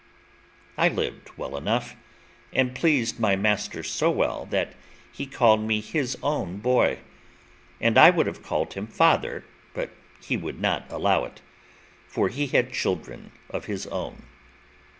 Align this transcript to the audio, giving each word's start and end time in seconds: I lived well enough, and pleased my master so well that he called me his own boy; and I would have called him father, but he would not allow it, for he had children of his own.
I 0.79 0.87
lived 0.89 1.29
well 1.37 1.55
enough, 1.55 1.95
and 2.51 2.73
pleased 2.73 3.19
my 3.19 3.35
master 3.35 3.83
so 3.83 4.09
well 4.09 4.47
that 4.47 4.73
he 5.11 5.27
called 5.27 5.61
me 5.61 5.79
his 5.79 6.17
own 6.23 6.57
boy; 6.57 7.01
and 7.79 7.99
I 7.99 8.09
would 8.09 8.25
have 8.25 8.41
called 8.41 8.73
him 8.73 8.87
father, 8.87 9.45
but 9.75 9.91
he 10.19 10.37
would 10.37 10.59
not 10.59 10.91
allow 10.91 11.23
it, 11.25 11.41
for 12.07 12.29
he 12.29 12.47
had 12.47 12.73
children 12.73 13.31
of 13.51 13.65
his 13.65 13.85
own. 13.85 14.23